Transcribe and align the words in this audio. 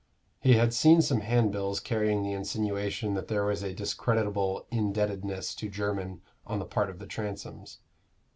He 0.39 0.53
had 0.53 0.73
seen 0.73 1.03
some 1.03 1.19
handbills 1.21 1.79
carrying 1.79 2.23
the 2.23 2.33
insinuation 2.33 3.13
that 3.13 3.27
there 3.27 3.45
was 3.45 3.61
a 3.61 3.71
discreditable 3.71 4.65
indebtedness 4.71 5.53
to 5.53 5.69
Jermyn 5.69 6.21
on 6.43 6.57
the 6.57 6.65
part 6.65 6.89
of 6.89 6.97
the 6.97 7.05
Transomes. 7.05 7.77